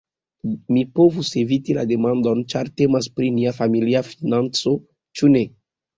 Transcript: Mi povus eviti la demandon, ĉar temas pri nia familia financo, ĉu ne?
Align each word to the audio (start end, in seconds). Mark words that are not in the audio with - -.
Mi 0.75 0.79
povus 0.99 1.29
eviti 1.41 1.75
la 1.79 1.83
demandon, 1.91 2.41
ĉar 2.53 2.73
temas 2.81 3.11
pri 3.19 3.29
nia 3.39 3.53
familia 3.61 4.03
financo, 4.09 4.75
ĉu 5.21 5.31
ne? 5.37 5.45